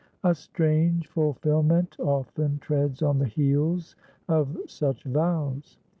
A 0.23 0.33
strange 0.33 1.07
fulfilment 1.09 1.95
often 1.99 2.57
treads 2.57 3.03
on 3.03 3.19
the 3.19 3.27
heels 3.27 3.95
of 4.27 4.57
such 4.65 5.03
vows. 5.03 5.77